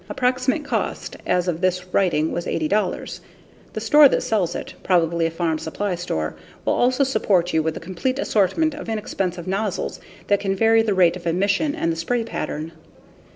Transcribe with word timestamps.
Approximate 0.09 0.65
cost 0.65 1.15
as 1.27 1.47
of 1.47 1.61
this 1.61 1.85
writing 1.93 2.31
was 2.31 2.47
$80. 2.47 3.19
The 3.73 3.79
store 3.79 4.09
that 4.09 4.23
sells 4.23 4.55
it 4.55 4.73
(probably 4.81 5.27
a 5.27 5.29
farm 5.29 5.59
supply 5.59 5.93
store) 5.93 6.35
will 6.65 6.73
also 6.73 7.03
support 7.03 7.53
you 7.53 7.61
with 7.61 7.77
a 7.77 7.79
complete 7.79 8.17
assortment 8.17 8.73
of 8.73 8.89
inexpensive 8.89 9.45
nozzles 9.47 9.99
that 10.25 10.39
can 10.39 10.55
vary 10.55 10.81
the 10.81 10.95
rate 10.95 11.15
of 11.17 11.27
emission 11.27 11.75
and 11.75 11.91
the 11.91 11.95
spray 11.95 12.23
pattern. 12.23 12.71